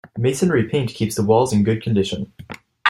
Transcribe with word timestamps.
Masonry 0.17 0.67
paint 0.67 0.89
keeps 0.95 1.13
the 1.13 1.21
walls 1.23 1.53
in 1.53 1.63
good 1.63 1.83
condition. 1.83 2.33